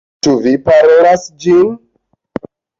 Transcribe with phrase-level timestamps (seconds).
[0.27, 1.71] Ĉu vi parolas ĝin?